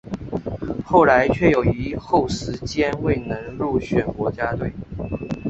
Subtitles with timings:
[0.83, 4.73] 后来却有一后时间未能入选国家队。